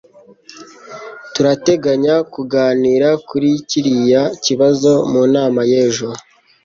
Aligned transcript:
Turateganya 1.33 2.15
kuganira 2.33 3.09
kuri 3.27 3.49
kiriya 3.69 4.21
kibazo 4.43 4.91
mu 5.11 5.21
nama 5.33 5.61
y'ejo 5.71 6.09